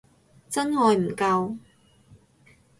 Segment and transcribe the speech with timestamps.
[0.49, 1.59] 真愛唔夠